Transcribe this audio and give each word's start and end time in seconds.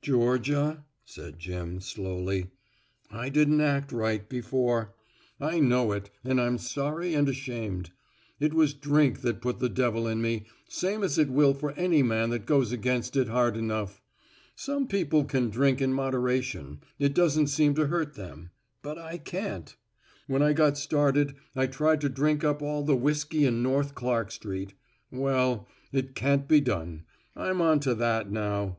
"Georgia," 0.00 0.86
said 1.04 1.38
Jim 1.38 1.78
slowly, 1.78 2.46
"I 3.10 3.28
didn't 3.28 3.60
act 3.60 3.92
right 3.92 4.26
before. 4.26 4.94
I 5.38 5.60
know 5.60 5.92
it 5.92 6.08
and 6.24 6.40
I'm 6.40 6.56
sorry 6.56 7.12
and 7.12 7.28
ashamed. 7.28 7.90
It 8.40 8.54
was 8.54 8.72
drink 8.72 9.20
that 9.20 9.42
put 9.42 9.58
the 9.58 9.68
devil 9.68 10.08
in 10.08 10.22
me, 10.22 10.46
same 10.70 11.02
as 11.04 11.18
it 11.18 11.28
will 11.28 11.52
for 11.52 11.72
any 11.72 12.02
man 12.02 12.30
that 12.30 12.46
goes 12.46 12.72
against 12.72 13.14
it 13.14 13.28
hard 13.28 13.58
enough........ 13.58 14.00
Some 14.56 14.86
people 14.88 15.26
can 15.26 15.50
drink 15.50 15.82
in 15.82 15.92
moderation 15.92 16.80
it 16.98 17.12
doesn't 17.12 17.48
seem 17.48 17.74
to 17.74 17.88
hurt 17.88 18.14
them. 18.14 18.48
But 18.80 18.96
I 18.96 19.18
can't. 19.18 19.76
When 20.26 20.40
I 20.40 20.54
got 20.54 20.78
started 20.78 21.34
I 21.54 21.66
tried 21.66 22.00
to 22.00 22.08
drink 22.08 22.42
up 22.42 22.62
all 22.62 22.84
the 22.84 22.96
whiskey 22.96 23.44
in 23.44 23.62
North 23.62 23.94
Clark 23.94 24.30
Street. 24.30 24.72
Well, 25.10 25.68
it 25.92 26.14
can't 26.14 26.48
be 26.48 26.62
done. 26.62 27.04
I'm 27.36 27.60
onto 27.60 27.92
that 27.92 28.32
now. 28.32 28.78